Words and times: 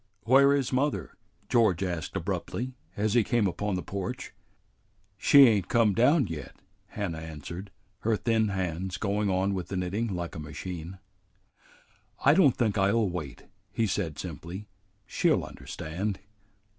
"Where 0.23 0.51
is 0.51 0.73
mother?" 0.73 1.13
George 1.47 1.83
asked 1.83 2.15
abruptly, 2.15 2.73
as 2.97 3.13
he 3.13 3.23
came 3.23 3.45
upon 3.45 3.75
the 3.75 3.83
porch. 3.83 4.33
"She 5.15 5.43
ain't 5.45 5.67
come 5.67 5.93
down 5.93 6.25
yet," 6.25 6.55
Hannah 6.87 7.19
answered, 7.19 7.69
her 7.99 8.17
thin 8.17 8.47
hands 8.47 8.97
going 8.97 9.29
on 9.29 9.53
with 9.53 9.67
the 9.67 9.77
knitting 9.77 10.07
like 10.15 10.33
a 10.33 10.39
machine. 10.39 10.97
"I 12.25 12.33
don't 12.33 12.57
think 12.57 12.79
I'll 12.79 13.09
wait," 13.11 13.43
he 13.71 13.85
said 13.85 14.17
simply. 14.17 14.67
"She'll 15.05 15.43
understand." 15.43 16.17